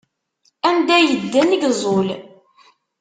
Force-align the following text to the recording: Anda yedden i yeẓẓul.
Anda 0.69 0.97
yedden 1.01 1.55
i 1.55 1.57
yeẓẓul. 1.61 2.07